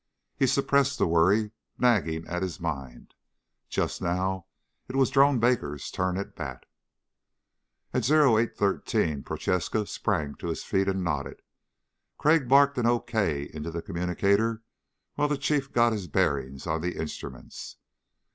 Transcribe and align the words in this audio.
He 0.35 0.47
suppressed 0.47 0.97
the 0.97 1.05
worry 1.07 1.51
nagging 1.77 2.25
at 2.27 2.41
his 2.41 2.59
mind. 2.59 3.13
Just 3.69 4.01
now 4.01 4.47
it 4.87 4.95
was 4.95 5.11
Drone 5.11 5.37
Baker's 5.37 5.91
turn 5.91 6.17
at 6.17 6.35
bat. 6.35 6.65
At 7.93 8.09
0813 8.09 9.21
Prochaska 9.21 9.85
sprang 9.85 10.33
to 10.37 10.47
his 10.47 10.63
feet 10.63 10.87
and 10.87 11.03
nodded. 11.03 11.43
Crag 12.17 12.49
barked 12.49 12.79
an 12.79 12.87
okay 12.87 13.43
into 13.53 13.69
the 13.69 13.83
communicator 13.83 14.63
while 15.13 15.27
the 15.27 15.37
Chief 15.37 15.71
got 15.71 15.93
his 15.93 16.07
bearings 16.07 16.65
on 16.65 16.81
the 16.81 16.97
instruments. 16.97 17.75